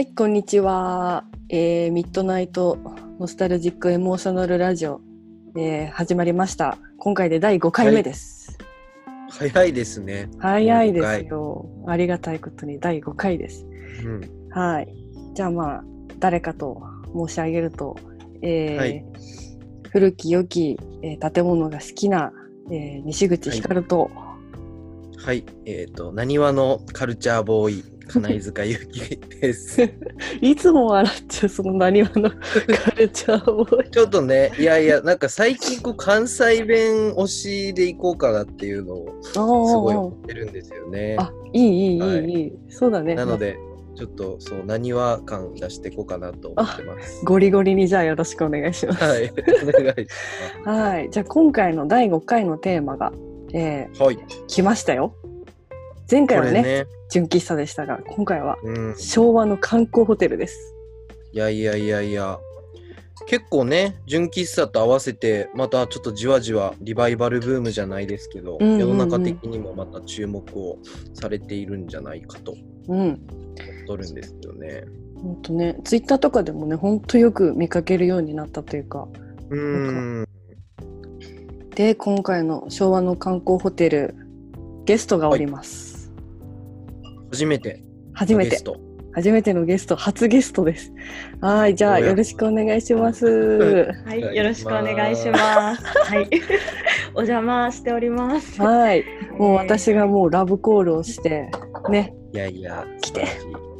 [0.00, 1.24] はい、こんにちは。
[1.50, 2.78] えーミッドナイト
[3.18, 5.02] ノスタルジックエモーショナルラジオ、
[5.58, 6.78] えー始まりました。
[6.96, 8.56] 今回で第5回目です。
[9.28, 10.30] 早いですね。
[10.38, 11.66] 早いで第すよ。
[11.86, 13.66] ありがたいことに第5回です。
[14.02, 14.48] うん。
[14.48, 14.88] はい。
[15.34, 15.84] じゃあまあ、
[16.18, 16.80] 誰かと
[17.14, 17.94] 申し上げると、
[18.40, 19.04] えーはい
[19.90, 22.32] 古き良き、えー建物が好きな、
[22.70, 24.10] えー西口ひかると、
[25.18, 25.44] はい。
[25.66, 29.88] えっ、と、なにわのカルチャーボーイ、金井塚ゆきです。
[30.40, 32.30] い、つも笑っちゃう、その何話の
[32.84, 33.90] カルチャーボーイ。
[33.90, 41.16] ちょっとね、いやいや、なんか最近こう関西弁推しでいこうかなっていうのをすごい思ってるんですよね。
[41.18, 42.52] あ、いい、いい、いい、はいいい。
[42.68, 43.14] そうだね。
[43.14, 43.56] なので、
[43.94, 47.24] ちょっとそう、なにわ感出していこうかなと思ってます。
[47.24, 49.04] ゴリゴリにじゃあよろしくお願いします。
[49.04, 49.30] はい。
[49.30, 50.08] お願いし
[50.64, 51.10] はい。
[51.10, 53.12] じゃあ今回の第5回のテーマが、
[53.52, 54.02] えー、ます。
[54.02, 54.18] はい。
[54.48, 55.14] 来ましたよ。
[56.10, 56.86] 前回はね、ね。
[57.10, 58.98] 純喫茶でしたが、今回はうん。
[58.98, 60.74] 昭和の観光ホテルです。
[61.32, 62.38] いやいやいやいや。
[63.26, 70.78] 結構ね、純喫茶と合わせて、またちょっとじわじわリバイバルブームじゃないですけど、うんうんうん世の中的にもまた注目を
[71.14, 72.54] されているんじゃないかと
[72.88, 73.00] うん。
[73.00, 73.16] 思っ
[73.86, 74.84] とるんですよね。
[75.22, 79.06] ほんとね、ツイッターとかでもね、ほんとよく見かけるようになったというか。
[79.50, 80.28] うーん。
[81.76, 84.16] で、今回の昭和の観光ホテル、
[84.86, 85.89] ゲストがおります。
[87.30, 88.76] 初めて初めてゲス、ト。
[89.12, 90.92] 初めてのゲスト、初ゲストです。
[91.40, 93.26] はい、じゃあ よろしくお願いします。
[93.26, 95.82] はい、はいよろしくお願いします。
[95.84, 96.28] はい、
[97.14, 98.60] お邪魔しております。
[98.60, 99.04] はい、
[99.38, 101.50] もう私がもうラブコールをして、
[101.88, 103.26] ね、いやいや、来てっ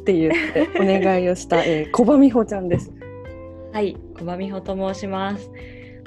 [0.03, 2.91] て言ってお願いをした、えー、小葉美穂ちゃんです。
[3.71, 5.49] はい、小葉美穂と申します。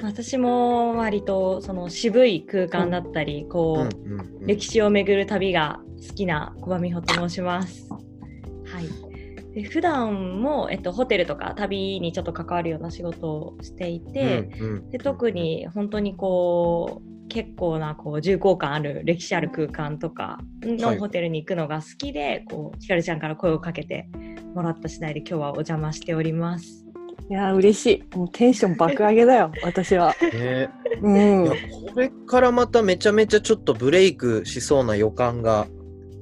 [0.05, 7.89] 私も割とその渋い空間だったり、こう、歴史を巡る旅が好きな小葉美穂と申します。
[7.89, 9.05] はい。
[9.53, 24.09] で普段も、えっと、ホテルとか旅にちょっと関わるような仕事をしていて、うんうんで特に本当にこう結構なこう重厚感ある歴史ある空間とかはいのホテルに行くのが好きで、こうひかるちゃんから声をかけて
[24.53, 26.84] もらった次第で今日はお邪魔しております。
[27.29, 28.17] いやー嬉しい。
[28.17, 30.13] もうテンション爆上げだよ、 私は。
[30.33, 30.69] ね
[31.01, 31.53] うんいや。
[31.93, 35.67] これからまためちゃめちゃちょっとブレイクしそうな予感が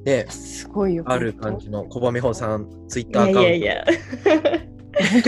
[0.05, 1.03] ねすごいよ。
[1.07, 3.85] ある感じの小葉美穂さんツイッいターアカウントやいやいや。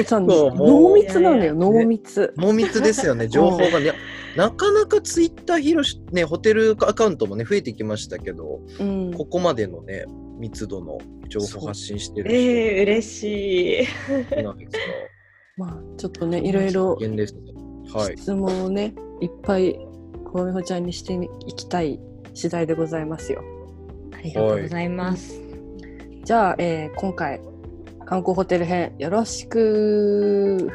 [0.09, 2.33] 本当濃密なんだよ、濃密。
[2.37, 3.93] 濃密ですよね、 情報がね。
[4.35, 9.13] なかなかツイッター広し、ね、ホテルアカウントもね、増えてきましたけど、うん。
[9.13, 10.05] ここまでのね、
[10.37, 10.99] 密度の
[11.29, 13.23] 情報発信してるえー、嬉し
[13.83, 13.87] い。
[15.57, 17.35] まあ、ちょっとね、いろいろが、です。
[17.93, 18.17] はい。
[18.17, 19.75] 質問をね、いっぱい
[20.25, 21.13] 小葉美穂ちゃんにして
[21.47, 21.99] いきたい
[22.33, 23.41] 次第でございますよ。
[24.13, 25.39] ありがとうございます。
[26.23, 27.39] じゃあ、えー今回、
[28.05, 30.69] 観光ホテル編、よろしく。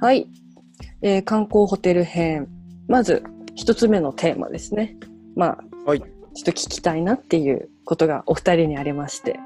[0.00, 0.26] はい、
[1.02, 2.48] えー観光ホテル編。
[2.88, 3.24] まず、
[3.54, 4.96] 一つ目のテーマですね。
[5.34, 9.40] まあ、はいちょっと聞きたいなっていうことがお二人にありまして。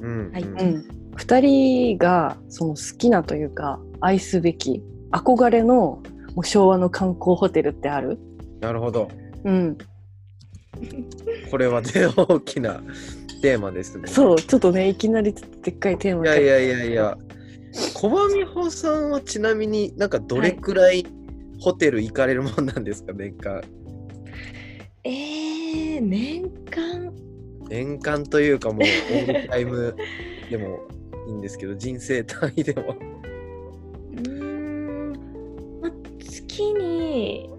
[0.00, 0.30] うん。
[0.32, 4.80] はいうんうん、2人がその好きなというか愛すべき
[5.10, 6.02] 憧れのも
[6.36, 8.18] う昭和の観光ホテルってある？
[8.60, 9.08] なるほど。
[9.42, 9.76] うん、
[11.50, 12.80] これはね、大きな
[13.42, 14.06] テーマですね。
[14.06, 17.18] そうちょっとねいきなりちょっとでっかいテーマいやいやいやいや、
[17.94, 21.06] 小葉美穂さんはちなみになんかどれくらい
[21.60, 23.62] ホテル行かれるもんなんですか、年間？
[25.04, 27.12] えー、年間？
[27.68, 29.96] 年間というかもうオールタイム
[30.50, 30.80] でも
[31.26, 32.94] いいんですけど、人生単位でも。
[34.16, 35.12] うーん、
[35.80, 37.50] まあ、月に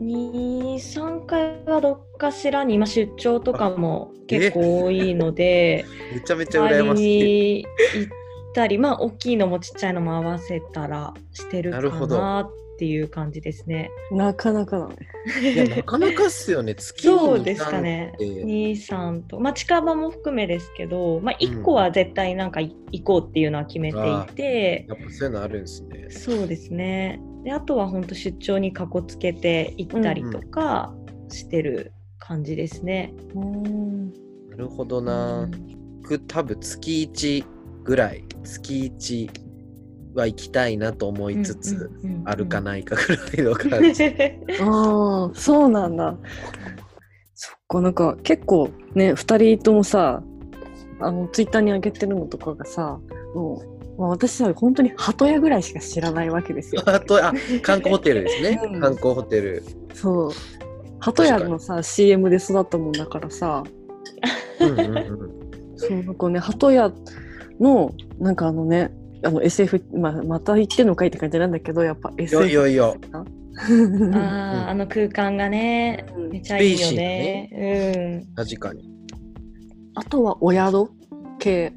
[0.00, 7.62] 23回はどっかしらに、まあ、出張とかも結構多いので めちゃめちゃ羨ましい。
[7.62, 8.21] に行っ
[8.54, 13.90] たりまあ大きいのもちっちゃいのも合わせたらしてるかなるほどなっていう感じですね。
[14.10, 14.96] なかなかだね
[15.52, 18.12] いや、なかなかっすよね、 月にそうですかね。
[18.18, 26.10] 二三って2、3と、まあ、近場も含めですけど、まあ、1個は絶対なんかい行こうっていうのは決めていて、やっぱそういうのあるんですね。
[26.10, 27.20] そうですね。
[27.44, 30.94] であとは本当出張にかこつけて行ったりとか
[31.28, 33.14] してる感じですね。
[33.34, 34.12] うん
[34.50, 35.48] なるほどな。
[36.02, 37.44] 僕多分月1
[37.84, 39.30] ぐらい、月1
[40.14, 44.04] は行きたいなと思いつつ、うんうんうんうんあるかないかぐらいの感じ。
[44.62, 46.16] ああそうなんだ
[47.34, 50.22] そっかなんか結構ね2人ともさ
[51.00, 53.00] あのツイッターに上げてるのとかがさ
[53.34, 56.82] もうまあ、私は本当に鳩屋ぐらいしか知らないわけですよ。
[56.86, 59.62] あ観光ホテルですね、 うん観光ホテル。
[59.92, 60.30] そう。
[60.98, 63.64] 鳩屋のさ CM で育ったもんだからさ、
[64.60, 65.32] うんうんうん
[65.76, 66.92] そうなんかね鳩屋
[67.60, 68.90] のなんかあのね
[69.24, 76.28] あの SF、まあ、また言ってんのかいって感じなんだけどやっぱいや SF いやいや、ああ、あの空間がね、うん。
[76.30, 78.26] めちゃいいよね。
[78.34, 78.90] 確かに。
[79.94, 80.90] あとはお宿？
[81.38, 81.72] 系。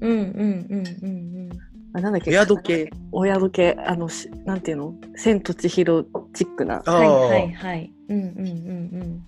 [0.00, 0.10] うん。
[0.10, 1.50] うんうんうんうん。
[1.94, 2.30] あなんだっけ？
[2.30, 2.90] お宿系。
[3.12, 3.76] お宿系。
[3.86, 4.94] あのしなんていうの？
[5.16, 6.04] 千と千尋
[6.34, 6.82] チックな。
[6.84, 7.92] はいはいはい。
[8.08, 9.26] うんうんうん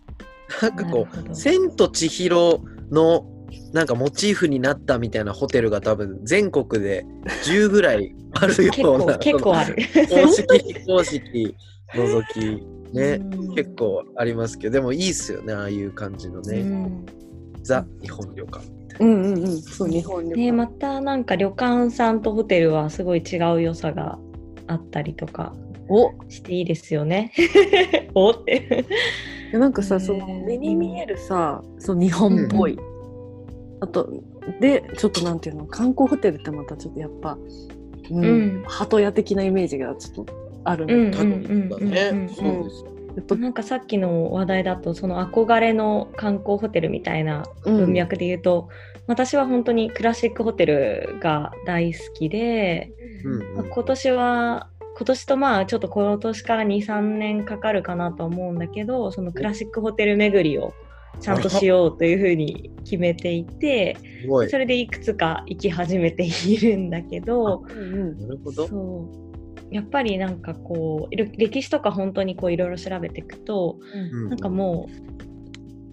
[0.61, 2.61] なんかこう、千と千尋
[2.91, 3.27] の
[3.73, 7.07] なんかモチーフになったみたいなホテルが多分全国で
[7.45, 9.15] 10ぐらい あるような。
[9.15, 9.77] 構、結構ある。
[10.09, 11.57] 公式非公式
[11.95, 12.75] 除き。
[12.93, 13.55] ね、うん。
[13.55, 17.07] 結構ありますけどでもいいっすよねああいう感じのね、うん。
[17.63, 18.65] ザ日本旅館
[19.01, 19.61] うんうんうん。
[19.61, 20.53] そう日本旅ね、館。
[20.53, 24.19] またなんか旅館さんとホテルはすごい違う良さが
[24.69, 25.53] あったりとか
[25.89, 26.13] お。
[26.29, 27.33] していいですよね。
[28.15, 28.31] お。
[28.33, 28.85] って。
[29.53, 30.05] でなんかさ、ね。
[30.05, 32.79] その目に見えるさ、その日本っぽい、
[33.85, 34.09] あと
[34.61, 37.39] でちょっとなんていうの観光ホテルってまたちょっとやっぱ、
[38.11, 38.65] うんうん。
[38.67, 42.23] 鳩屋的なイメージがちょっとあるんだうんけ多分だね、うんうん。
[42.23, 42.85] うんそうです
[43.17, 47.77] やっぱなんかさっきの話題だとその憧れの観光ホテルみたいなうん。
[47.77, 48.69] 文脈で言うと、
[49.07, 52.91] 私は本当にクラシックホテルが大好きで、
[53.25, 60.73] うんまあ今年は今年とまあちょっと今年から23年かかるかなと思うんだけどそのクラシックホテル巡りを
[61.21, 64.51] ちゃんとしようというふうに決めていてすごい。
[64.51, 68.69] それでいくつか行き始めているんだけどうんなるほど。
[68.69, 69.75] そう。
[69.75, 74.29] やっぱりなんかこう歴史とか本当にこういろいろ調べていくとうん。
[74.31, 74.89] なんかも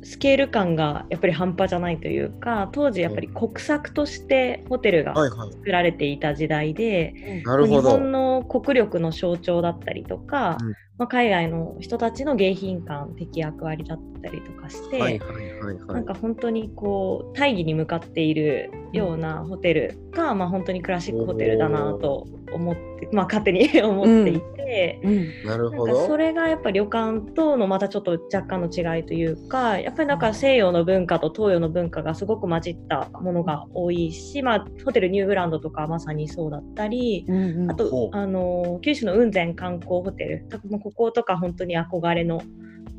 [0.04, 5.52] うスケール感がやっぱり半端じゃないというか当時やっぱり国策としてホテルがはいはい。
[5.54, 7.92] 作られていた時代で、日なるほど。
[7.92, 25.25] 本の国力の象徴だったりとか、うんまあ、海外の人たちの迎賓館的役割だったりとかして、はいはいはいはないんか本当にこう大義に向かっているようなホテルが、まあ、本当にクラシックホテルだなと思って、まあ、勝手に 思っていて、うん。
[25.45, 37.25] なるなんかほどそれがやっぱ旅館とのまたちょっと若干の違いというかやっぱりなんか西洋の文化と東洋の文化がすごく混じったものが多いし、まあ、ホテルニューグランドとかはまさにそうだったり。
[37.27, 37.71] うんうん。
[37.71, 40.45] あとあの九州の雲仙観光ホテル
[40.92, 42.42] こことか本当に憧れの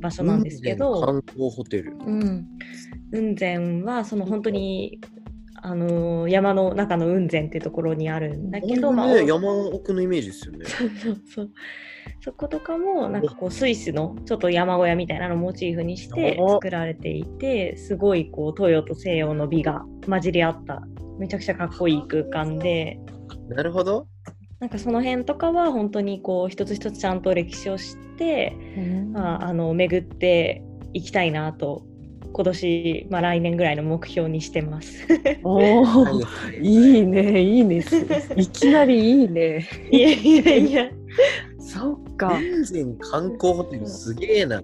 [0.01, 1.97] 場所なんですけど、観光ホテル。
[2.05, 2.47] うん、
[3.13, 5.01] 雲仙はその本当に
[5.55, 10.67] あの山の中の雲仙っていうところにあるんだけど、まあ、ね、山奥のイメージですよね。
[10.67, 10.91] そう
[11.35, 11.51] そう
[12.21, 20.83] そことかもなんかこうスイスのちょっと山小屋みたいなのをモチーフにしてお作られていてすごいこう東洋と西洋の美が混じり合った
[21.19, 22.99] めちゃくちゃかっこいい空間で。
[23.49, 24.07] なるほど
[24.63, 28.57] なんかその辺とかは本当にこう一つ一つちゃんと歴史を知って、
[29.13, 30.63] まあ、あの巡って
[30.93, 31.83] いきたいなと
[32.33, 35.05] 今年、まあ、来年ぐらいの目標にしてます。
[35.43, 37.85] おーいいねいいね
[38.37, 40.91] いきなりいいねいやいやいや。
[41.59, 42.39] そっか
[43.11, 44.63] 観光ホテルすげえな。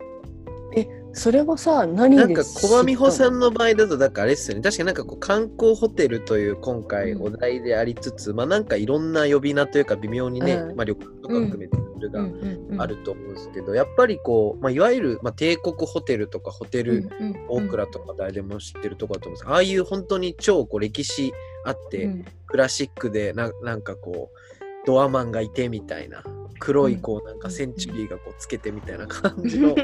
[1.13, 4.63] それはさ何でなんか小場美穂さんんの場合だと、だからあれですよね。
[4.63, 7.23] 確かになんかこう観光ホテルという今回うん。
[7.23, 10.77] お題でありつつ、まあなんかいろんな呼び名というか微妙にね、うん。
[10.77, 12.27] まあ旅館とか含めてそれがうん。
[12.27, 12.69] うん。
[12.73, 12.81] うん。
[12.81, 17.09] あると思うんですけど、やっぱりこう、まあいわゆる、まあ、帝国ホテルとかホテル
[17.49, 21.33] 大倉とか誰でも知ってるところだと思うんですけど、ああいう本当に超こう歴史
[21.65, 22.25] あって、うん。
[22.47, 26.23] クラシックでななんかこうドアマンがいてみたいな
[26.59, 29.75] 黒いこうなんかセンチュリーがこうつけてみたいな感じの、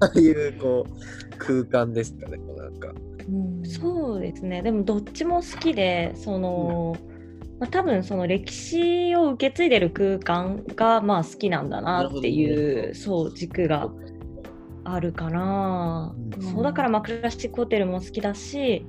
[0.00, 2.92] ああいうこう空間ですかねこうなんか。
[3.28, 3.64] うん。
[3.66, 4.62] そうですね。
[4.62, 6.96] でもどっちも好きでその、
[7.58, 13.90] まあ、多分その歴史を受け継いでる空間がまあ好きなんだなっていうそう軸が
[14.84, 16.42] あるかな、うん。
[16.42, 18.86] そうだからまあクラシックホテルも好きだし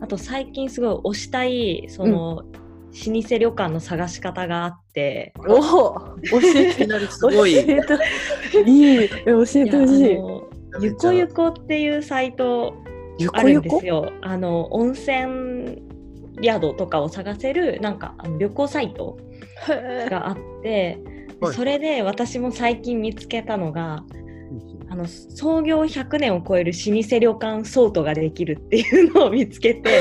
[0.00, 2.44] あと最近すごい推したいその、
[3.04, 7.54] 老舗旅館の探し方があってお教えてなりすごい。
[7.54, 8.70] 教えて。
[8.70, 9.04] いい。
[9.04, 10.18] え教えてほしい。
[10.80, 12.74] ゆこゆこっていうサイト
[13.18, 14.12] ゆあるんですよ。
[14.22, 15.82] あの温泉
[16.42, 19.18] 宿とかを探せるなんかあの旅行サイト
[19.68, 20.98] があって、
[21.40, 21.54] はい。
[21.54, 24.04] それで私も最近見つけたのが
[24.88, 30.00] あの創業100年を超える老舗旅館ソートができるっていうのを見つけて。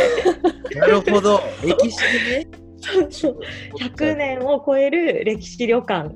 [0.76, 1.42] なるほど。
[1.64, 2.65] 歴史でね。
[2.86, 3.40] そうそう
[3.80, 6.16] 100年を超える歴史旅館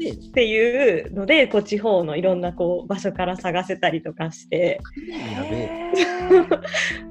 [0.00, 4.80] ねっていうのでこう地方のいろんなこう場所から探せたりとかして
[5.36, 5.62] やべえ。
[5.64, 5.80] へ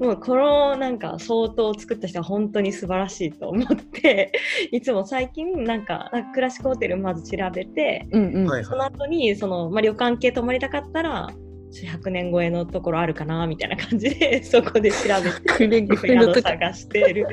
[0.00, 4.32] もうこのなんか相当を作った人は本当に素晴らしいと思って
[4.72, 8.46] いつも最近なんかクラシックホテルまず調べてうんうん。
[8.46, 11.28] はいその後にその、まあ、旅館系泊まりたかったら
[11.72, 16.42] 100年超えのところあるかなみたいな感じで そこで調べて宿。
[16.42, 17.26] 探してる。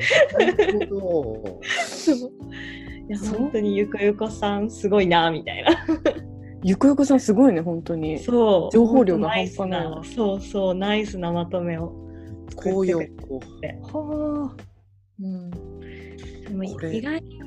[3.08, 5.70] いや本当にゆこゆこさんすごいなみたいな。
[6.62, 8.18] ゆくゆくさんすごいね、本当に。
[8.18, 11.92] そう情報量が半端ないそうそうナイスなまとめを
[12.50, 14.62] 作ってくれてはあ。
[15.20, 17.38] うん、でも意外に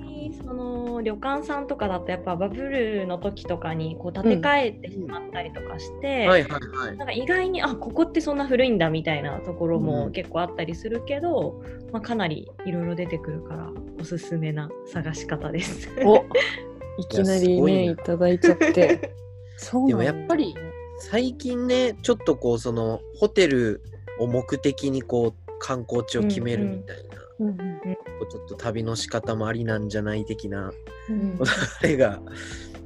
[0.44, 6.46] その旅館さんとかだとやっぱバブルの時とかにこう建て替えてしまったりとかして、
[7.14, 9.84] 意外にあここってそんな古いんだみたいなところうん。
[9.84, 11.62] も結構あったりするけど、
[11.92, 15.90] まあ、かなりいろいろ出てくるからおすすめな探し方です。
[16.06, 16.26] お。
[17.00, 19.14] いきなりね、ないただいちゃって。
[19.58, 20.54] そうでもやっぱり
[21.00, 23.82] 最近ね、ちょっとこう、その、ホテル
[24.20, 27.56] を目的にこう、観光地を決めるみたいな、うんうんこ
[28.22, 30.72] うちょっと旅の仕方もありなんじゃない的な、
[31.10, 31.40] うん。
[31.82, 32.22] あれが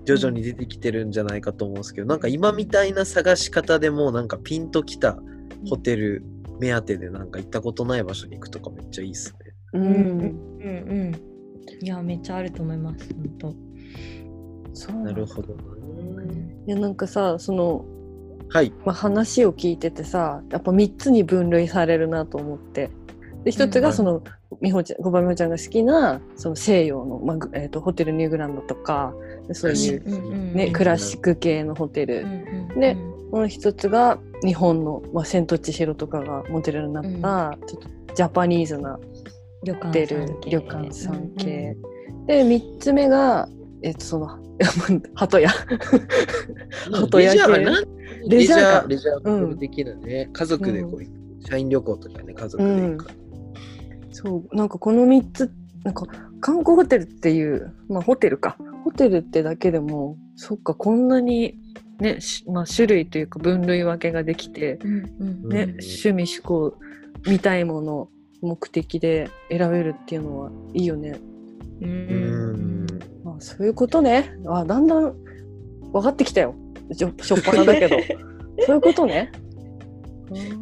[0.05, 5.19] 徐々に出てきてるんじゃないかと思うんですけど、なんか今みたいな探し方でも、なんかピンときた
[5.67, 6.23] ホテル
[6.59, 9.53] 目当てでなんか行ったことない場所に行くとかめっちゃいいっすね。
[9.73, 11.15] ううんんうんうん。
[11.81, 13.55] いやめっちゃあると思います本当。
[14.73, 14.95] そう。
[15.03, 15.63] なるほどな。
[16.67, 17.85] いやなんかさその、
[18.49, 18.71] はい。
[18.85, 22.91] まあ、話を聞いててさやっぱ3つに分類されるなと思って。
[23.43, 23.81] で一つうん。
[23.81, 24.23] がその、
[24.61, 29.13] 美穂ちゃん小林美穂ちゃんが好きなその西洋の、まあぐえー、とホテルニューグランドとか
[29.47, 32.95] でそういう、ねうんクラシック系のホテル、うんで
[33.31, 38.97] もう一つが日本の、まあ、千と千尋とかがモデルになった、ちょっとジャパニーズな
[39.63, 40.49] 旅ホテル館さん系。
[40.49, 41.77] 旅館さん系、
[42.27, 43.49] で3つ目が
[43.81, 44.27] えっ、とその
[45.15, 45.49] 鳩屋。
[46.91, 47.37] 鳩レ屋系。
[47.37, 47.81] ジャーな。
[47.81, 47.85] ん
[48.27, 48.87] レジャーか。
[48.87, 53.05] レジャーホテル的なね、家族でこう行く、社員旅行とかね、家族で行く。
[54.15, 55.51] そうなんかこの3つ
[55.83, 56.05] なんか
[56.39, 61.57] 観光ホテルっていうまあホテルかホテルってだけでもそっかこんなに
[61.99, 66.77] ね、しまあ、種類というか分類分けができて、うんうんねうん趣味嗜好
[67.25, 68.09] 見たいもの
[68.41, 71.19] 目的で選べるっていうのはいいよね。
[71.81, 72.87] ううんん。
[73.23, 75.13] まあ、そういうことねあだんだん
[75.93, 76.53] 分かってきたよ
[76.91, 77.95] しょしょっぱなだけど
[78.65, 79.31] そういうことね。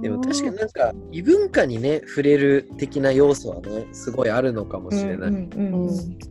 [0.01, 5.29] でも確かになんか異文化にね触れる的な要素はねすごいあるのかもしれない。
[5.29, 6.27] うんうんうんと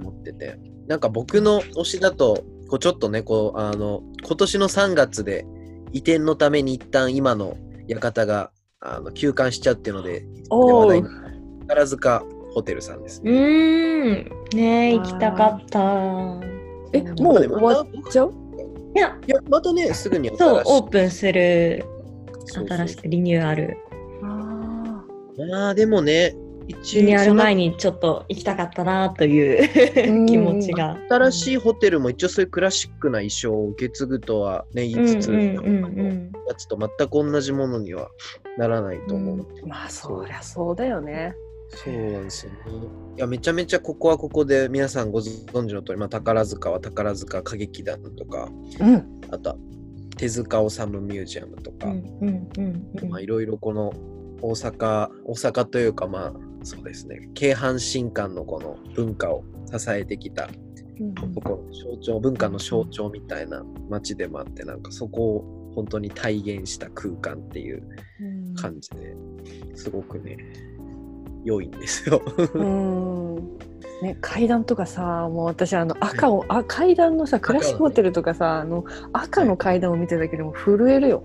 [0.00, 5.44] 思ってて、なんか僕の推しだとこうちょっとねこうあの今年の3月で
[5.92, 7.56] 移転のために一旦今の
[7.88, 8.50] 館が
[8.80, 11.02] あの休館しちゃうっていうので話題
[11.68, 12.24] 宝塚
[12.54, 13.32] ホテルさんですうね。
[13.32, 14.56] ーん。
[14.56, 15.78] ねえ行きたかった。
[16.94, 18.32] えもう終わっちゃう？
[18.94, 19.16] いや。
[19.26, 21.84] いやまたねすぐにそうオープンする
[22.46, 23.76] 新しくリニューアル。
[24.22, 25.04] あ
[25.50, 26.34] まあでもね
[26.68, 30.96] 一リニューアル前ににちょっと行きたかったなという気持ちが。
[31.08, 38.10] 新しいホテルも一応そういうクラシックな衣装を受け継ぐとはね言いつつ、うんうんうんやつと全く同じものには
[38.58, 39.38] ならないと思う。
[39.38, 41.34] ーまあそりゃそうだよね。
[41.74, 42.58] そうなんですよね。
[43.16, 48.48] いや、めちゃめちゃここはここで皆さんご存知の通り、まあ、宝塚は宝塚歌劇団とか、
[48.80, 49.20] うん。
[49.30, 49.56] あとは
[50.16, 51.92] 手塚治虫ミュージアムとか、
[53.20, 53.92] いろいろこの
[54.40, 56.32] 大阪、大阪というかまあ
[56.64, 59.44] そうですね、京阪新館のこの文化を
[59.76, 60.48] 支えてきた
[61.34, 67.82] ところ、象徴、文化の象徴みたいな街でもあって、なんかそこを本当に体現した空間っていう
[68.54, 69.16] 感じで
[69.74, 70.36] すごくね、
[71.44, 72.22] 良いんですよ。
[72.54, 73.58] うん。
[74.02, 81.24] ね、階段とかさもう私あの赤を、あ階段のさクラシックホテルとかさ、あの赤の階段を見てるだけでも震えるよ。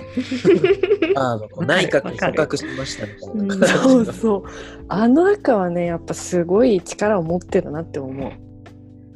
[1.16, 3.66] あの内閣に捕獲しましたみたいな。
[3.66, 4.42] そうそう。
[4.88, 8.32] あの赤はねやっぱすごい力を持ってるなって思う。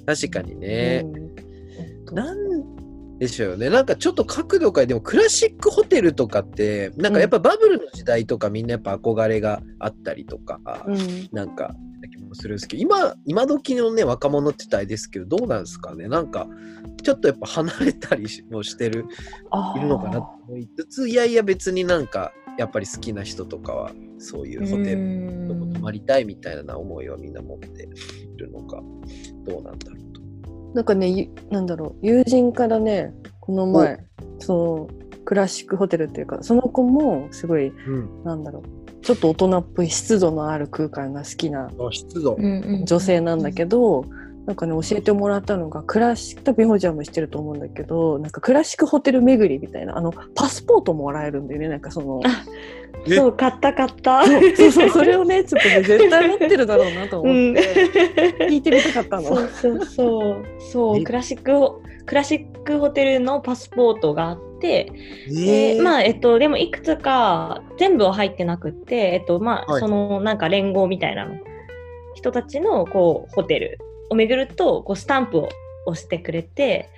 [0.07, 1.05] 確かにね。
[2.09, 2.15] うん。
[2.15, 2.44] なん
[3.19, 3.71] でしょうね。
[3.71, 11.75] なんかちょっと角度からでもクラシックホテルとかってなんかやっぱバブルの時代とかみんなやっぱ憧れがあったりとか、うんなんか
[12.09, 16.47] 気もするんですけど今今時のね若者って言ったらあれですけどどうなんですかねなんか
[17.03, 19.07] ちょっとやっぱ離れたりもしてる
[19.77, 28.81] いるのかなと思いつついやいや別になんかやっぱり好きな人とかはそういうホテルどこ泊まりたいみたいな思いをみんな持っているのか
[29.45, 30.04] どうなんだろうと。
[30.75, 34.05] なんかねゆなんだろう友人からねこの前
[34.39, 42.39] そのクラシックホテルっていうかその子もすごいうん、なんだろうちょっと大人っぽい湿度のある空間が好きなあ湿度。
[42.85, 44.07] 女性なんだけど、
[44.47, 52.21] なんかね教えてもらったのがクラシック多分美穂ちゃんも知ってると思うんだけどなんかクラシックホテル巡りみたいなあのパスポートもらえるんだよねなんかその
[53.07, 54.25] そう買った買った。
[54.25, 58.49] そうそうそれをねちょっとね絶対持ってるだろうなと思って、うん。
[58.49, 59.23] 聞いてみたかったの。
[59.23, 60.47] そうそうそう。
[60.73, 61.03] そうえ。
[61.03, 64.91] クラシックホクラシックホテルのパスポートがあって、
[65.29, 69.81] えでまあえっとでもいくつか全部は入ってなくってえっとまあ、はい。
[69.81, 71.35] そのなんか連合みたいなの。
[72.15, 73.79] 人たちのこうホテル
[74.15, 75.49] を巡るとこうスタンプを
[75.87, 76.89] 押してくれて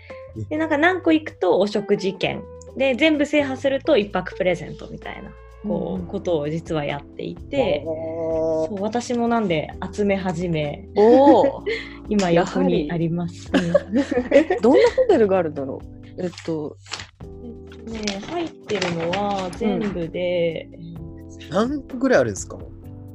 [0.48, 2.42] でなんか何個行くとお食事券。
[2.76, 5.30] で全部制覇すると一泊プレゼントみたいな
[5.66, 6.06] こう、うん。
[6.08, 7.82] ことを実はやっていて。
[7.86, 10.86] そう私もなんで集め始め
[12.10, 13.50] 今横にあります。
[14.62, 15.80] どんなホテルがあるんだろ
[16.18, 16.22] う？
[16.22, 16.76] えっと。
[17.86, 20.68] ね入ってるのは全部で、
[21.50, 22.58] 何個ぐらいあるんですか？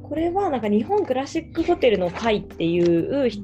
[0.02, 3.42] これはなんか日本クラシックホテルの会っていうひ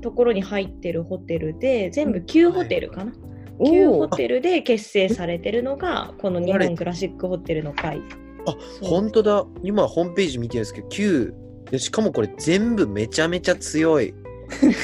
[0.00, 3.12] ところに入ってるホテルで全部9ホテルかな、
[3.60, 8.00] 9ホおおテルで結成されてるのがこの日本クラシックホテルの会。
[8.46, 9.44] あ、本当だ。
[9.62, 11.34] 今ホームページ見てるんですけど、9。
[11.70, 14.14] でしかもこれ全部めちゃめちゃ強い。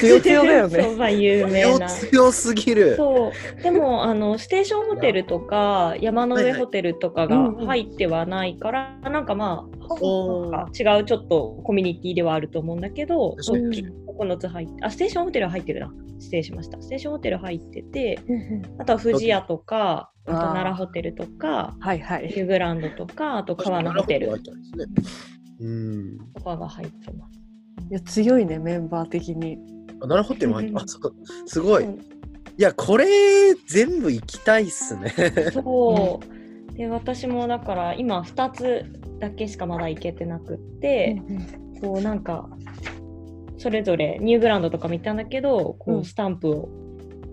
[0.01, 1.87] 強強だよね そうまあ有名強な。
[1.87, 2.95] 強すぎる。
[2.97, 9.65] そうでもあの ステーションホテルとか山のはいはい上ホテルとかがうんうん入ってはないから、なんかま
[10.51, 13.85] あ違うちょっとコミュニティではあると思うんだけど、確かに
[14.17, 15.91] 9つ入って、あ、ステーションホテルは入ってるな。
[16.19, 16.81] 失礼しました。
[16.81, 24.85] ステーションホテル入ってて、うんうんあとは富士屋とか、あと奈良ホテルとか、はいはいニューグランドとか、あと川のホテル入ったんですね。
[25.59, 26.17] うん。
[26.33, 27.39] とかが入ってます。
[27.89, 29.57] いや強いねメンバー的に
[30.01, 31.13] あ、奈良ホテルも入ってうんあ、そう。
[31.45, 31.83] すごい。
[31.83, 32.13] うん
[32.55, 35.11] いや、これ全部行きたいっすね。
[35.51, 36.19] そ
[36.71, 36.77] う。
[36.77, 38.85] で、私もだから今2つ
[39.19, 41.19] だけしかまだ行けてなくって、
[41.81, 42.47] こうなんか
[43.57, 45.99] それぞれニューグランドとか見たんだけどこうん。
[45.99, 46.69] うスタンプを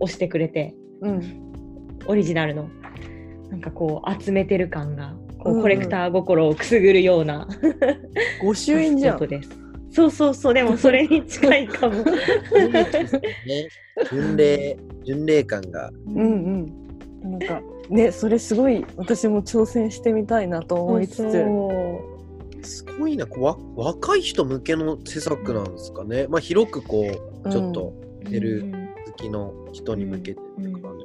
[0.01, 1.53] 押してくれて、うん。
[2.07, 2.69] オリジナルの。
[3.51, 5.63] なんかこう集めてる感がこうんううん。
[5.63, 7.49] コレクター心をくすぐるような
[8.43, 9.19] 御朱印じゃん。
[9.93, 10.55] そうそうそう。
[10.55, 11.97] でもそれに近いかも。
[11.97, 12.05] ね、
[14.13, 15.91] 巡礼、巡礼感が。
[16.07, 16.81] うんうん。
[17.23, 21.17] なんかねそれすごい私も挑戦してみたいなと思いつつ。
[21.17, 22.20] そう
[22.63, 26.27] すごいな、こうわ若い人向けの施策なんですかね。
[26.29, 27.11] まあ、広くこ
[27.45, 27.93] う、ちょっと
[28.25, 28.81] 出るうん。
[29.07, 30.99] 好きの人に向けてって感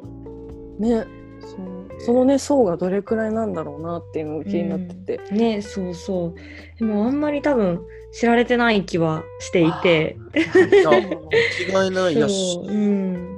[0.80, 0.88] じ。
[0.88, 1.06] ね。
[1.40, 1.86] そう。
[2.00, 6.80] そのね層がどれくらいなんだろうなっていうのが気になってて、ねそうそう。
[6.80, 10.18] でもあんまり多分知られてない気はしていて。
[10.36, 10.40] い
[10.76, 12.20] や、違いない。
[12.20, 12.72] やしう。
[12.72, 13.38] ん。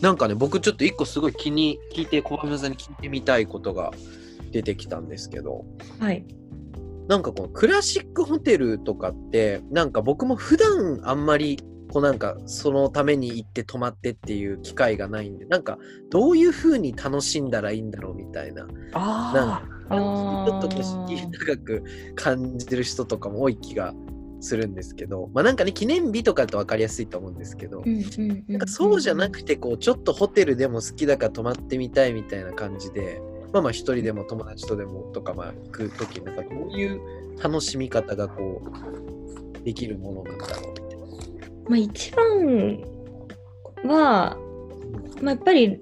[0.00, 3.92] なんかね、僕ちょっと一個すごい気に聞いて、小林さんに聞いてみたいことが
[4.50, 5.64] 出てきたんですけど、
[5.98, 6.24] はい
[7.08, 11.58] なんかこのクラシックホテルとかって、なんか僕も普段あんまり、
[11.92, 15.78] こうなんかそのために行って泊まってっていう機会がないんで、なんか
[16.10, 23.94] どういう風に楽しんだらいいんだろうみたいな、あちあょっとこう敷居高く感じてる人とかも多い気が
[24.40, 27.82] するんですけど、まあなんかね、記念日とかだと分かりやすいと思うんですけど、
[28.48, 33.20] なんかそうじゃなくて、こう、ちょっとホテルでも好きだから泊まってみたいみたいな感じで、
[33.54, 37.00] まあまあ一人でも友達とでもとか、まあ行くときなんかどういう
[37.40, 40.74] 楽しみ方がこう、できるものなんだろ
[41.66, 41.70] う。
[41.70, 42.80] まあ、一番
[43.84, 44.36] は、
[45.22, 45.80] まあ、やっぱり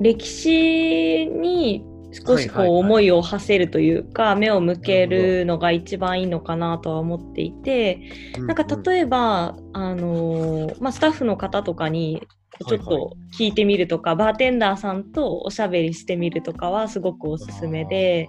[0.00, 8.00] 歴史に少しこう思いを馳せるというか、目を向けるのが一番いいのかなとは思っていて、
[8.38, 12.26] なんかえ例えば、あのーまあ、スタッフの方とかに
[12.58, 12.78] ちょっはい。
[12.78, 18.28] はと聞いてみるとか、バーテンダーさんとおしゃべりしてみるとかはすごくおすすめで、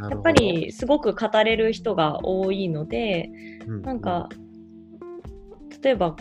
[0.00, 3.30] ばやっぱりすごく語れる人が多いので、
[3.82, 4.28] なんか、
[5.82, 6.16] 例えば、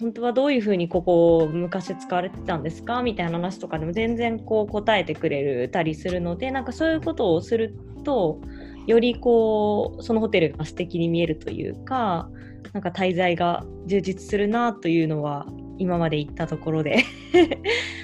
[0.00, 8.40] 本当はどういうふうにここ昔使われてたんですかみたいな話とかでも全然こう答えてくれるたりするのでなんかそういうことをすると
[8.86, 12.28] よりこうそのホテルが素敵に見えるというか
[12.72, 15.46] なんか滞在が充実するなというのは
[15.78, 17.04] 今まで行ったところで。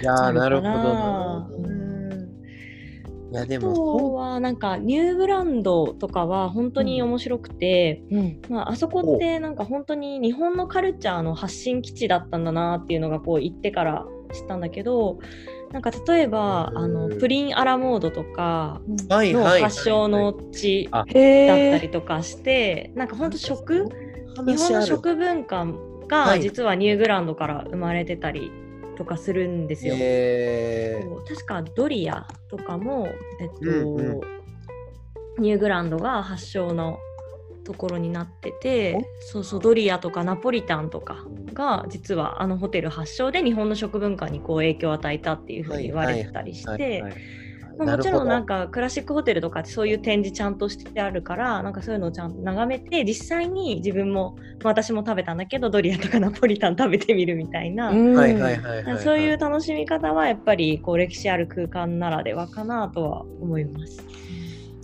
[0.03, 0.49] いやー な。
[0.49, 1.61] るほどあな
[3.33, 8.41] いやであとも、はなんかニューブランドとかは本当に面白くて、うん。
[8.49, 15.19] まあ、あそこってなんか本当に日本のカルチャーの発信基地だったんだなっていうのがこう行ってから知ったんだけど
[15.73, 19.63] なんか例えばあのプリンアラモードとかのはいはい。
[19.63, 23.89] 発祥の地だったえりとかしてなんか本当食
[24.45, 25.67] 日本の食文化は
[26.09, 26.43] がい。
[26.43, 28.51] 実はニューグランドから生まれてたり
[28.97, 29.95] とかするんですよ。
[29.99, 33.09] えそう確かドリアとかも、
[33.41, 34.21] えっとうんうん。
[35.39, 36.99] ニューグランドが発祥の
[37.65, 41.25] ところになっててそうそうドリアとかナポリタンとか
[41.55, 47.03] が実はあのホテル発祥で日本の食文化にこう影響を与えたっていうふうに言われてたりして。
[47.03, 47.11] まあ
[47.85, 59.05] もちろんなんかクラシックホテルとかってそういう展示ちゃんとしてあるからなんかそういうのをちゃんと眺めて実際に自分もまあ私も食べたんだけどドリアとかナポリタン食べてみるみたいな、うんはいはいはいはい。
[59.05, 64.05] そういう楽しみ方はやっぱりこう歴史ある空間ならではかなとは思います。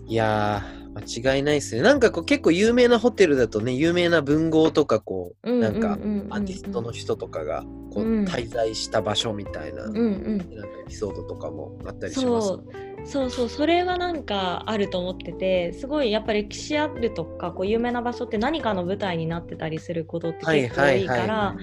[0.09, 1.83] いやー、間違いないですね。
[1.83, 8.25] なんかこう結構有名なホテルだとね、有名な文豪とかこう、なんかアーティストの人とかがこううん。
[8.25, 10.39] 滞在した場所みたいな、うんうん。
[10.39, 10.55] なんか
[10.87, 12.49] エピソードとかもあったりします。
[12.49, 12.65] そう。
[13.05, 13.49] そうそう。
[13.49, 21.57] それはなんかあると思っててすごいやっぱ歴史あるとかこう有名な場所って何かの舞台になってたりすることって結構多いから、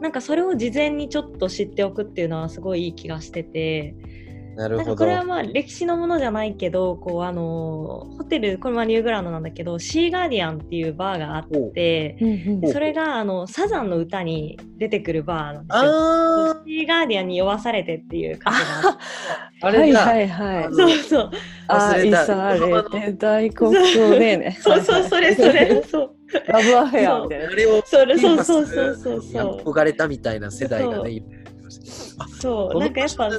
[0.00, 3.94] なんかそれを事前にちょっと知っておくっていうのはすごいいい気がしてて
[4.60, 4.88] なるほど。
[4.88, 12.18] なんかこれはまあ歴史のものじゃないけどこうあのホテルこれはニューグランドなんだけどシーガーディアンっていうバーがあって
[12.70, 15.90] それがあのサザンの歌に出てくるバーなんですよ。
[16.50, 18.98] あシーガーディアンに酔わされてっていう歌詞があって。
[19.62, 20.00] あ、あれだ。
[20.00, 20.74] はいはいはい。
[20.74, 21.30] そうそう。
[21.68, 22.26] 愛忘れた。
[22.26, 24.58] されて大黒ねね。
[24.60, 25.82] そうそうそれそれ。
[25.84, 26.16] そう。
[26.46, 27.46] ラブアフェアみたいな。
[27.46, 28.94] あれをそれそうそうそう。
[28.94, 29.22] そう。
[29.22, 29.62] そう。
[29.64, 31.26] 憧れたみたいな世代がね、いる。
[32.18, 32.78] あそう。
[32.78, 33.30] なんかやっぱ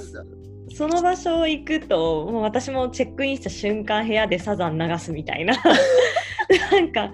[0.75, 5.55] その場所行くともう私もチェックインした瞬間部屋でサザン流すみたいな。
[6.71, 7.11] なんか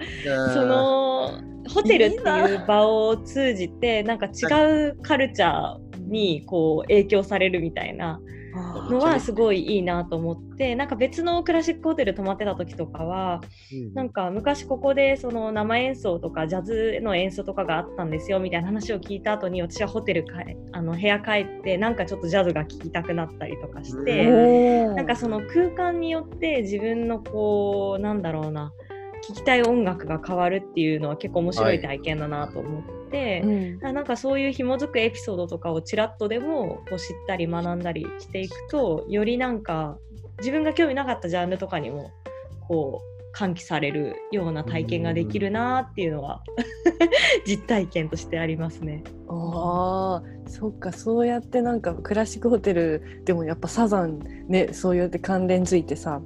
[0.54, 8.20] そのホテルっていう場を通じてなんか違うカルチャーにこう影響されるみたいな。
[8.47, 8.47] あ
[8.90, 13.42] のはすごいいいなと思ってなんか別のクラシックホテル泊まってた時とかは
[13.94, 20.32] なんか昔ここでその生演奏とかジャズの演奏とかがあったんですよみたいな話を聞いた後に私はホテル帰
[20.74, 24.96] あの部屋帰ってなんかちょっとジャズが聴きたくなったりとかしうて、おー。
[24.96, 28.72] なんかその空間によって自分のこうなんだろうな
[29.28, 31.78] 聴きたい音楽が変わるっていうのは結構面白い。
[31.82, 32.97] 体験だなと思って。
[33.44, 39.98] うんなんかそういう紐づくエピソードとかをちらっとでもこう知ったり学んだりしていくとよりなんか
[40.40, 42.12] 自分が興味なかったジャンルとかにも
[42.68, 46.44] こう喚起されるような体験ができるなっていうのは
[47.46, 49.04] 実体験としてありますね。
[49.30, 56.22] あーそっかそうやってなんかクラシックホテルでもやっぱサザンねそうやって関連づいてさ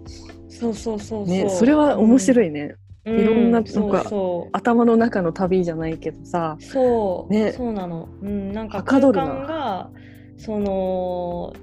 [0.47, 1.35] そうそうそうそう。
[1.35, 2.47] ねそれは面白い。
[2.47, 4.49] いね、うんいろんななんかそう。
[4.51, 7.51] 頭の中の旅じゃないけどさそう、ね。
[7.51, 8.09] そうなの。
[8.21, 9.89] うん、なんか空間が
[10.37, 11.53] その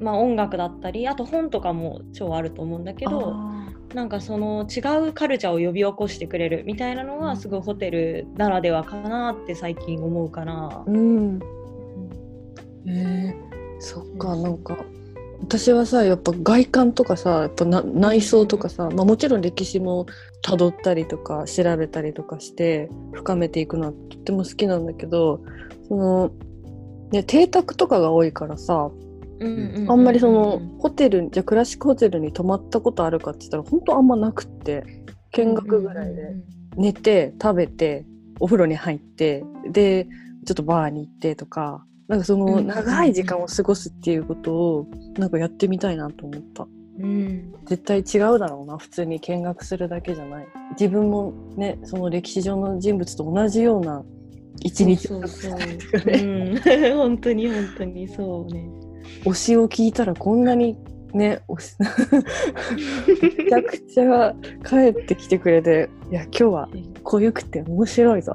[0.00, 3.32] まあ音楽だったりあと本とかも超あると思うんだけど。
[3.34, 3.52] あ
[3.94, 10.90] なんかその違うカルチャーを呼び起こしてくれるみたいなのはすごいホテルならではかなって最近思うからー。
[10.90, 11.40] うん。
[12.86, 14.76] えー、そっかなんか
[15.42, 20.06] 私はさやっぱ外観とかさやっぱな内装とかさ、まあ、もちろん歴史も
[20.42, 25.40] たどったりとか調べたりとかして深めていくのはとっても好きなんだけど
[25.88, 26.32] その、
[27.10, 28.90] ね、邸宅とかが多いからさ
[29.40, 34.84] うんあんまりそのホテルじゃあクラシックホテルに泊まったことあるかって言ったら本当あんまなくって
[35.32, 36.36] 見学ぐらいで
[36.76, 38.06] 寝て食べて
[38.38, 40.06] お風呂に入ってで
[40.46, 46.66] ちょっとバーに行ってとかなんかそのうん長い時間を過ごすっていうことをなんかやってみたいなと思った。
[46.98, 47.54] うん。
[47.64, 50.46] 絶対違うだろうな普通に見学するだけじゃない。
[50.72, 54.04] 自分もねその歴史上の人物と同じような
[54.60, 56.02] 一日をそうそうそう。
[56.04, 56.16] う
[56.52, 56.58] ん。
[56.98, 58.06] 本当に本当に。
[58.06, 58.68] そうね。
[59.24, 60.76] 推しを聞いたらこんなに
[61.14, 61.76] ね推し
[63.38, 64.34] めちゃくちゃ
[64.66, 66.68] 帰ってきてくれていや今日は
[67.04, 68.34] 濃ゆくて面白いぞ。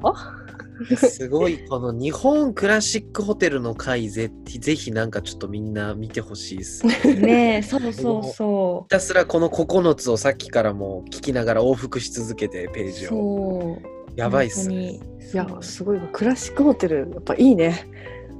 [0.96, 6.88] すごい、この日本クラシックホテルの回ぜ、ぜひなんかちょっとみんな見てほしいです。
[6.88, 13.10] ひねえそうそうそたすらこの9つをさっきからも聞きながら往復し続けてペーうジを。
[13.10, 14.94] そうやばいっすね。
[14.94, 15.00] い
[15.34, 17.88] やすごいわクラシックホテルやっぱいいね。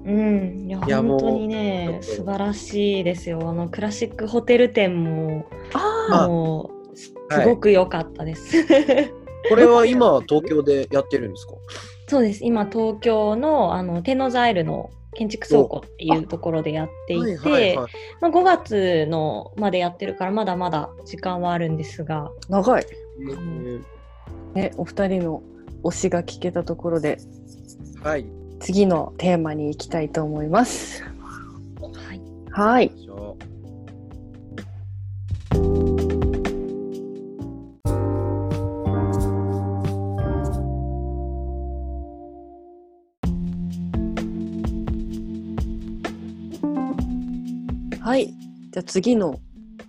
[0.06, 8.64] うん、いや本当にね素晴らしいですよあのクラシックホテル店もあもうすはいごく良かったです。
[9.50, 11.54] これは今東京でやってるんですか？
[12.08, 12.46] そうです。
[12.46, 17.92] 今東京のあの天王ザイルの建築倉庫っていうところでやっていて、はいはいはい。
[18.22, 22.32] まあ、5月のまでやってるからまだまだ時間はあるんですが。
[22.50, 22.86] 長い。
[23.20, 23.86] うん。
[24.54, 25.44] ねお二人の
[25.84, 27.20] 推しが聞けたところで
[28.04, 28.26] はい。
[28.60, 31.04] 次のテーマに行きたいと思います。
[31.04, 32.22] はい。
[32.52, 32.92] はい。
[48.18, 48.34] はい。
[48.72, 49.40] じゃあ次の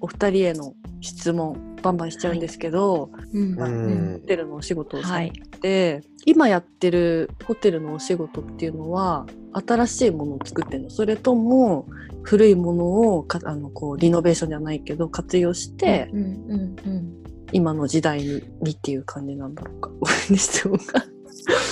[0.01, 1.65] お二人への質問。
[1.81, 5.33] バンバンしちゃうんですけど、うんまあうんホテルのお仕事をされはい。
[5.61, 9.27] て、今やってるホテルのお仕事っていうのは
[9.67, 10.91] 新しいものを作ってるの？
[10.91, 11.87] それとも
[12.25, 12.85] 古いもの
[13.17, 17.15] をかあのこうリノベーションじゃないけど活用して、うんうんうん
[17.53, 19.89] 今の時代ににっていう感じなんだろうか？
[20.01, 21.05] ごめんね質問が。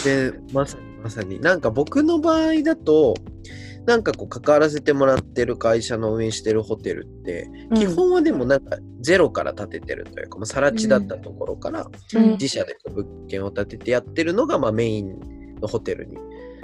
[0.05, 1.40] で、まさにまさに。
[1.40, 3.14] なんか僕の場合だと、
[3.87, 12.31] なんかこう関わらせてもらってる会社の運営してるホテルって、基本はでもなんかゼロから建ててるというか、まあ、更地だったところからうん。
[12.33, 16.16] 自社で物件を建ててやってるのがまあメインのホテルに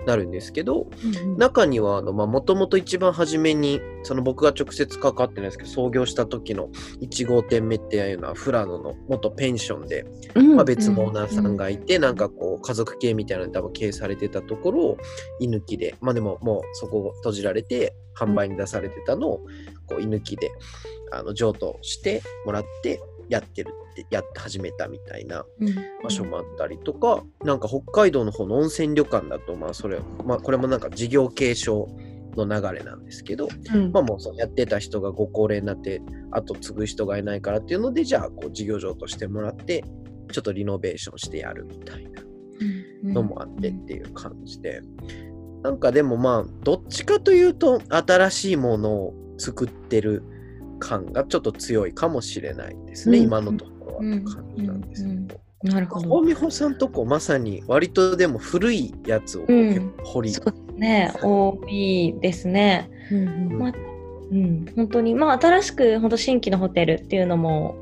[0.07, 6.69] なるんですけど、うん中にはもともと一番初めにその僕が直接関わってないですけど創業した時の
[7.01, 10.57] 1号店目っていうのは富良野の元ペンションで、うん。
[10.57, 14.99] まあ、別のオーナーさんがいて、なんかこう家族系みたいなので多分経営されてたところを
[15.41, 19.47] 居抜きでまあでももうそこを閉じられて販売に出されてたのを
[19.87, 20.51] こう居抜きで
[21.13, 25.75] あの譲渡してもらってやってるってやって始めたみたいなうん。
[26.03, 31.89] 場所もあったりとか、なんか北海道の方の温泉旅館だと、まあそれ、まあこれもなんか事業継承
[32.37, 33.93] の流れなんですけど、うん。
[33.93, 39.85] まあもうそうやってた人がご高齢になって、あと継ぐ人がいないからっていうので、じゃあこう事業場としてもらって、
[40.33, 42.23] ちょっとリノベーションしてやるみたいな
[43.05, 44.81] のもあってっていう感じで、
[45.63, 50.25] なんかでもまあ、どっちかというと、新しいものを作ってる
[50.81, 53.25] 感がちょっと強いかもしれないですね、うん。
[53.25, 55.15] 今のところはって感じなんですけど。
[55.15, 55.29] うんうん
[55.63, 56.11] なるほど。
[56.11, 62.91] 大美穂さんとこまさに割とでも古いやつをこううん結構掘り、ね、ですね。
[63.13, 63.73] うんまあ
[64.33, 67.77] うん、本当に、まあ、新しく本当新規のホテルっていうのも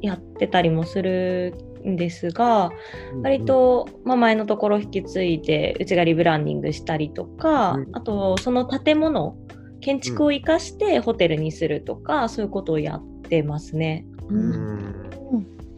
[0.00, 1.54] やってたりもする
[1.86, 2.70] んですが、
[3.22, 7.88] 割と、まあ、前のところ引き継いでうちがリブランディングしたりとか、うん。
[7.92, 9.36] あとその建物
[9.80, 14.04] 建築を生かしてホテルにするとか、そういうことをやってますね。
[14.28, 15.01] ううんん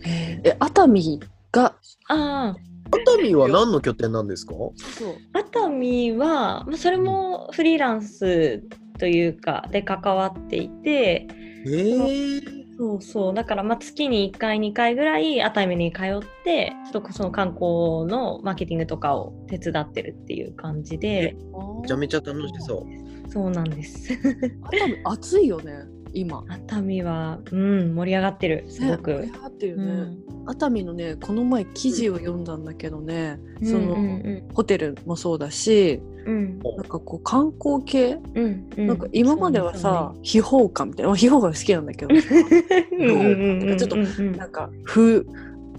[0.07, 1.21] え熱海
[1.53, 1.75] が
[2.09, 2.57] ああ
[2.91, 4.53] 熱海は何の拠点なんですか？
[4.53, 4.71] そ
[5.11, 5.15] う。
[5.33, 8.63] 熱海は、まあ、それもフリーランス
[8.99, 11.27] というかで関わっていて
[11.67, 13.35] えー、そうそう。
[13.35, 21.35] だからまあ月に1回2回ぐらい熱海に通ってちょっとその観光のマーケティングとかを手伝ってるっていう感じで。
[21.83, 23.31] めちゃめちゃ楽しそう。
[23.31, 24.13] そうなんです。
[24.71, 25.73] 熱海暑いよね
[26.15, 26.45] 今。
[26.49, 28.65] 熱海はうん盛り上がってる。
[28.69, 30.25] すごく、ね盛り上がってるよね、うん。
[30.47, 33.67] 熱海のねこの前記事を読んだんだけどね、うん。
[33.67, 36.59] その、うんホテルもそうだしうん。
[36.59, 38.87] なんかこう観光系、うんうん。
[38.87, 42.21] なんか今まではさ、秘宝館みたいなまあ秘宝館好きなんだけど。
[42.21, 43.71] そ うねうんうんうん。
[43.71, 45.27] うんちょっとうんうんなんか不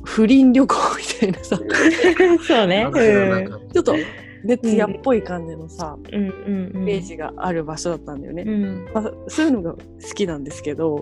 [0.04, 1.60] 不倫旅行みたいなさ。
[2.48, 2.84] そうね。
[2.84, 3.96] なんかなんかちょっと
[4.46, 8.86] ね艶っぽい感じのさ、うんイメージがある場所だったんだよね、うん。
[8.94, 9.80] まあ、そういうのが好
[10.14, 10.96] きなんですけど、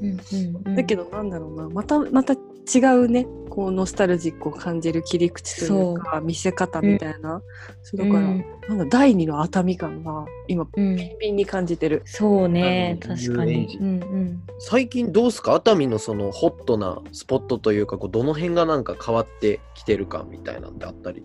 [0.00, 0.18] うんうん
[0.66, 0.74] うん。
[0.74, 1.68] だけどなんだろうな。
[1.68, 3.26] またまた違うね。
[3.48, 7.40] こうノスタルジックを感じる切り口というか見せ方みたいな、
[7.82, 8.44] そうだから、うん。
[8.68, 10.96] なんだ第二の熱海感が今うん。
[10.96, 12.02] ビンビンに感じてる。
[12.04, 13.78] そうね、確かに。
[13.80, 14.42] うんうん。
[14.58, 15.54] 最近どうすか？
[15.54, 21.24] 熱海のそのホットなスポットというかこうどの辺がなんか変わってきてるかみたいなんてあったり？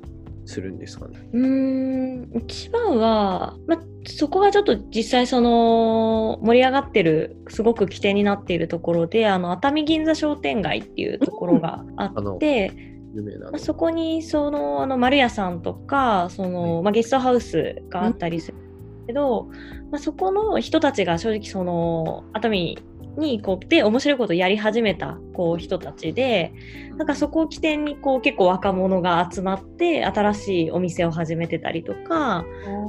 [0.52, 1.20] するんですかね。
[1.34, 12.72] うーん、一番は、ま、そこがちょっと実際その盛り上がってる、すごく起点になっているところで、あの、熱海銀座商店街っていうところがあって、
[13.14, 18.58] 有そこにそのあの丸屋さんとかその、まあ、ゲストハウスがあったりする
[19.06, 19.50] けど、
[19.92, 22.80] まあ、そこの人たちが正直その熱海
[23.18, 26.54] にこうで面白いことをやり始めたこう人たちで
[26.98, 32.46] なんかそこを起点にこう結構若者が集まって新しいお店を始めてたりとか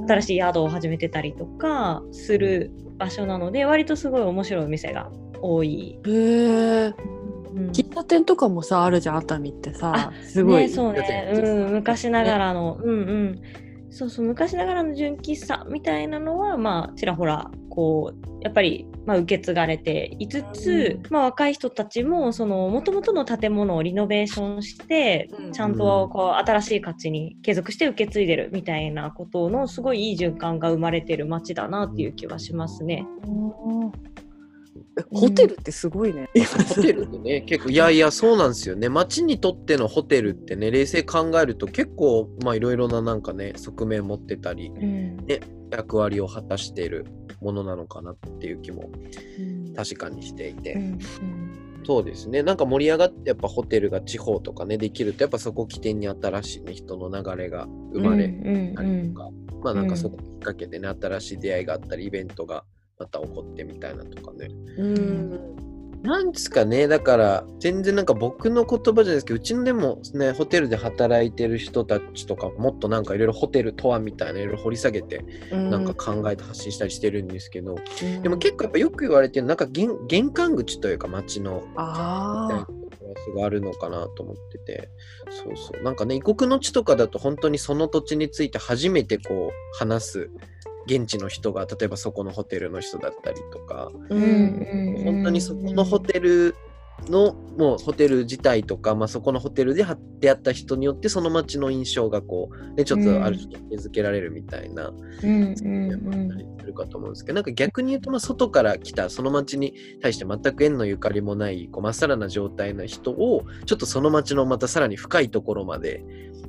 [0.06, 5.98] 新しい宿を始めてたりとかする場所なので割とすごい面白いお店が多い。
[6.06, 6.94] へえ。
[6.96, 7.22] うん
[7.70, 10.62] 喫茶店とかもさあるじゃん熱海ってさすごい。
[10.62, 13.42] ね、そうね、うん、昔ながらの、うんうん、
[13.92, 25.52] そうそう、昔ながらの純喫茶みたいなのは、まあ、ちらほら、こう、やっぱり、まあ、受け継がれていつつ、まあ、若い人たちも、その、もともとの建物をリノベーションして、うん。
[25.52, 33.06] ちゃんと、こう、新しい価値に継続して受け継いでるみたいなことの、すごいいい循環が生まれてる街だなっていう気はしますね。
[34.18, 34.21] え
[35.10, 36.28] ホテルってすごいね。
[36.74, 38.88] ホテルってね結構いやいやそうなんですよね。
[38.88, 45.16] 街にとってのホテルってね冷静考えると結構まあいろいろななんかね側面持ってたりうん。
[45.70, 47.06] 役割を果たしている
[47.40, 48.90] ものなのかなっていう気も
[49.74, 50.98] 確かにしていて、うん
[51.84, 52.44] そうですね。
[52.44, 59.30] なんか盛り上がってやっぱホテルが地方とかねできるとやっぱそこ起点に新しい、ね、人の流れが生まれうんたりとか、
[59.62, 62.64] まあなんかそこきっかけでね新しい出会いがあったりイベントが
[62.98, 64.48] また起こってみたいなとかね。
[64.78, 65.56] うん。
[66.02, 77.76] なんですかね、だから、全然なんか僕の言葉じゃないですけど、うちのでもね、ホテルで働いてる人たちとか、もっとなんかいろいろホテルとはみたいな、いろいろ掘り下げて、なんか考えて発信したりしてるんですけど、
[78.20, 81.86] でも結構やっぱよく言われてる、なんか玄玄関口というか街の、みたいな
[82.62, 82.66] あ
[83.36, 84.88] があるのかなと思ってて、
[85.30, 85.82] そうそう。
[85.82, 90.30] なんかね、異国の地とかだと本当にその土地について初めてこう話す
[90.86, 95.00] 現地の人が、例えばそこのホテルの人だったりとか、ううん。
[95.00, 96.54] ん本当にそこのホテル
[97.08, 116.04] の、もうホテル自体とか、まあ、そこのホテルでは出会った人によってその街の印象がこう、ね、ちょっとある種決定づけられるみたいな、うん面もあったりするかと思うんですけど、なんか逆に言うと、まあ、外から来たその街に対して全く縁のゆかりもないこうまっさらな状態の人をちょっとその街のまたさらに深いところまで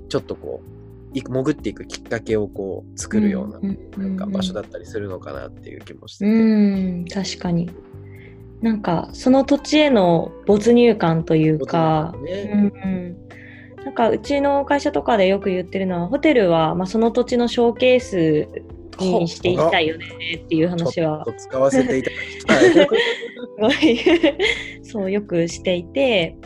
[0.10, 0.83] ちょっとこうい
[1.22, 3.60] 潜っていくきっかけをこう作るような,、
[3.98, 6.26] なんか場所だったりするのかなっていう気もして。
[6.26, 6.32] て。
[6.32, 6.36] う
[7.02, 7.70] ん確かに。
[8.62, 12.52] なんかその土地への没入感というか、ね。
[12.54, 13.18] うんうん。
[13.86, 18.48] なんかうちの会社とかでよく言ってるのはホテルは、まあ、その土地のショーケース
[19.00, 20.06] にしていきたいよね
[20.46, 21.26] っていう話は。
[21.38, 22.16] 使わせていただ
[22.86, 23.98] きたい。
[24.84, 26.38] そうよくしていて。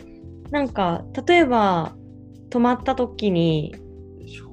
[0.50, 1.94] なんか例えば
[2.50, 3.74] 泊まった時に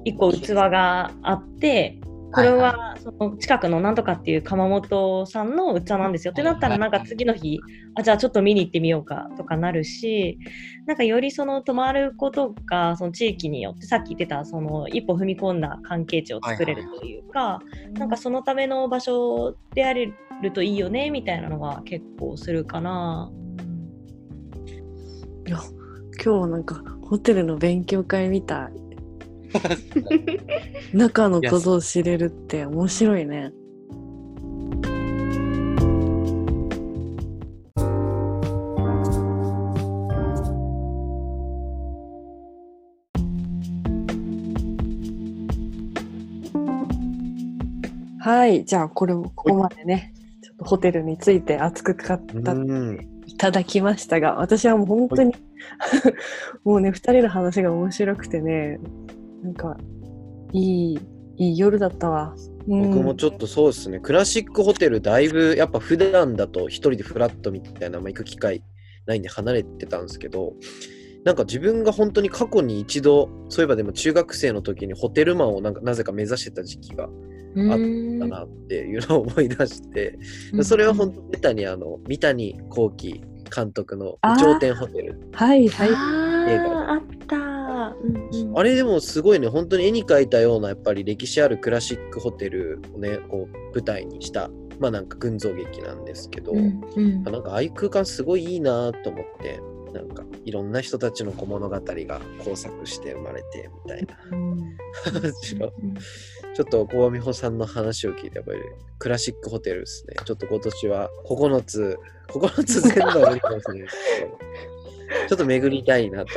[0.04, 2.00] 一個器があって
[2.32, 6.32] これはその近くのなんとかっていう窯元さんの器なんですよ。
[6.32, 7.60] ってなったらなんか次の日
[7.94, 10.38] あじゃあちょっと見に行ってみようかとかなるし
[10.86, 17.60] なんかよりその泊まることがその地域によってさっき言ってたその一歩踏み込んだ関係値を作れるというか
[17.94, 20.12] なんかそのための場所であれ
[20.42, 23.30] るといいよねみたいなのが結構するかな。
[25.46, 25.58] いや
[26.22, 28.85] 今日なんかホテルの勉強会みたい
[30.92, 33.52] 中のことを知れるって面白いね。
[48.20, 53.16] はいじゃあこれここまでねちょっとホテルについて熱く語ったうん。
[53.36, 55.34] いただきましたが、私はもう本当に、
[56.64, 58.78] もうね、二人の話が面白くてね、
[59.46, 59.76] なんか、
[60.52, 60.98] いい、
[61.36, 62.34] いい夜だったわ。
[62.36, 68.64] うん僕もちょっとそうですね、クラシックホテルだいぶやっぱ普段だと一人でフラットみたいな、まあ、行く機会
[69.06, 70.54] ないんで離れてたんですけど、
[71.24, 80.18] なんか自分が本当に過去に一度、そういえばでも中学生の時にホテルマンをなんかなぜか目指してた時期があだなっていうのを思い出して、
[80.62, 83.22] それは本当ベタにあの三谷幸喜
[83.54, 85.20] 監督の頂点ホテル。
[85.32, 85.88] はい、はい。
[85.88, 87.36] あーあった、
[87.90, 88.58] うんうん。
[88.58, 97.22] あれでもすごいね、本当に絵に描いたようなやっぱり歴史あるクラシックホテルをね、こう舞台にした、まあなんか群像劇なんですけど、うんうん。
[97.24, 99.60] なんかああいう空間すごいいいなと思って、
[99.92, 104.16] なんかいろんな人たちのこう物語が交錯して生まれてみたいな。
[105.04, 105.72] 話を。
[106.54, 108.60] ちょっと小美穂さんの話を聞いて、やっぱり
[108.98, 110.16] クラシックホテルですね。
[110.24, 114.38] ちょっと今年は9つ、9つ全部は無理かもしれないですけど、
[115.28, 116.30] ちょっと巡りたいなと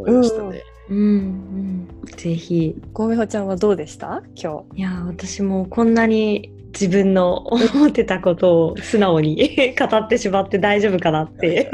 [0.00, 0.62] 思いましたね。
[0.90, 0.98] うん。
[0.98, 2.74] うんぜひ。
[2.92, 4.22] 小美穂ちゃんはどうでした？
[4.34, 11.70] 今いや私もこんなに自分の 思ってたことを素直に 語ってしまって大丈夫かなって。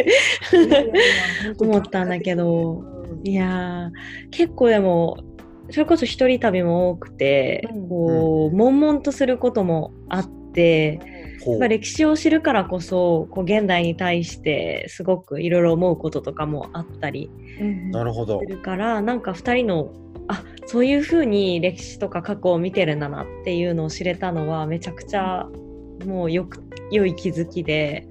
[0.51, 1.59] 日。
[1.65, 2.85] 思ったんだけど。
[3.25, 5.17] いやー結構でも
[5.71, 7.89] それこそ一人旅も多くて、うん。
[7.89, 11.01] こう悶々とすることもあって
[11.53, 17.31] やっぱ歴史を知るからこそこう現代に対してすごくいろいろ思うこととかもあったり
[17.61, 18.41] うんなるほど。
[18.41, 18.47] す。
[18.47, 19.93] るからなんか2人の
[20.29, 25.49] あそういうふうに歴史とか過去を見てるんだなっていうのを知れたのはめちゃくちゃ
[26.05, 28.09] もうよく良い気づきで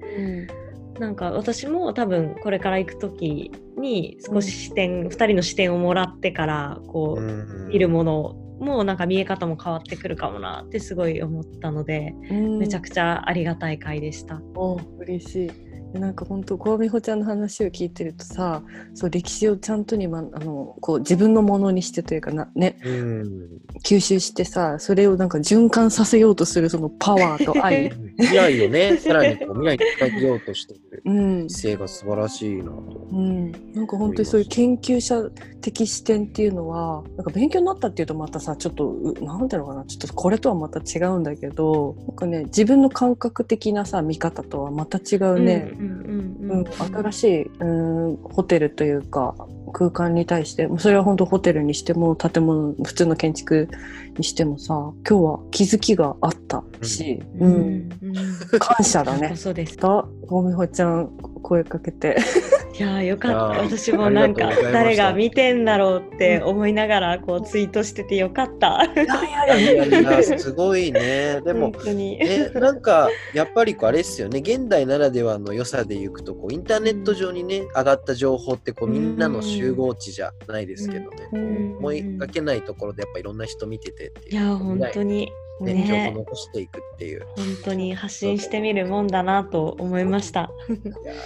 [0.98, 7.68] なんか私も多分これから行く時に少し視点、2人の視点をもらってからこう、うん。
[7.68, 14.40] 見るものもなんか見え方も変わってくるかもなってすごい思ったので、うんめちゃくちゃありがたい回でした。
[14.54, 15.65] お嬉しい。
[15.96, 18.62] でなんか本当小美穂ちゃんの話を聞いてるとさ
[18.94, 23.48] そう歴史をちゃんとに、ま、あのこう自分のものにしてというかな、ね、うん。
[23.84, 31.50] 吸収してさそれをなんか循環させようとするそのパワーと 愛、未来をね、さらにこう未来に伝えようとしているうん。
[31.50, 33.08] 姿勢が素晴らしいなと。
[33.12, 45.85] うん、なんか本当にそういう研究者的視点っていうのはなんか勉強になったっていうとまたさちょっとうなんていうのかなちょっとこれとはまた違うんだけどなんかね自分の感覚的なさ見方とはまた違うね、うん、
[46.78, 47.64] 新しいう
[48.12, 49.34] んホテルというか
[49.72, 53.68] 空間に対してそれは本当ホテルにしても建物普通の建築
[54.16, 57.88] にしてもさ今日は気づきがあったし、うん。
[58.02, 58.58] うん。
[58.58, 59.34] 感謝だね。
[59.36, 59.76] そうです。
[59.76, 61.08] だごみほちゃん
[61.42, 62.16] 声かけて
[62.78, 63.62] いやーよかった。
[63.62, 68.86] 私もなんか誰が見てんだろうって思いながらこうツイートしててよかった。
[70.22, 71.40] すごいね。
[71.40, 72.18] でも本、当に。
[72.18, 74.40] ね、なんかやっぱりこうあれですよね。
[74.40, 81.76] 現代ならではの良さでいくとこうインターネット上にね上がった情報ってこうみんなの集合値じゃないですけどね、うん。
[81.78, 85.74] 思いがけないところでやっぱいろんな人見ててっていやー本当にね。
[85.74, 85.86] ね。
[85.86, 90.50] 情報残していくっていう本当に発信してみるもんだなと思いました。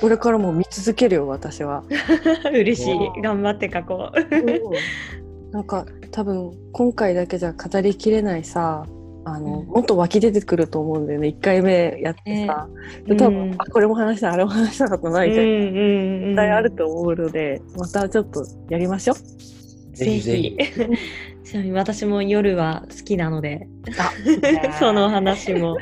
[0.01, 1.85] これからも見続けるよ私は。
[2.53, 3.21] 嬉しい。
[3.23, 5.53] 頑張って書こう。
[5.53, 8.87] なんか多分今回だけじゃ語りきれないさ
[9.25, 9.67] あの、うん。
[9.67, 11.29] もっと湧き出てくると思うんだよね。
[11.29, 12.69] 1回目やってさ、
[13.07, 16.21] えで多分、うんあこれも話したあれも話したことないじゃん、うんうんうん。
[16.27, 19.60] 絶対あると思うのでまたちょっとやりましょう。
[20.05, 20.57] ぜひぜひ。
[21.45, 23.67] ちなみに私も夜は好きなので、
[23.99, 24.13] あ
[24.79, 25.77] その話も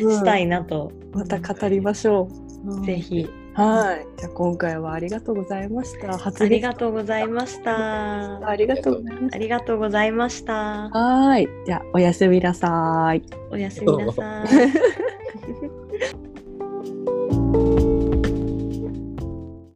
[0.00, 0.92] うんしたいなと。
[1.12, 2.28] また語りましょ
[2.64, 2.84] う。
[2.84, 3.28] ぜひ。
[3.54, 4.06] はい。
[4.18, 6.18] じゃあ今回はありがとうございました。
[6.18, 8.48] 初ありがとうございました。
[8.48, 10.90] ありがとうございましありがとうございました。
[10.92, 10.98] た。
[10.98, 11.48] はい。
[11.64, 13.22] じゃあおやすみなさい。
[13.50, 14.48] おやすみなさい。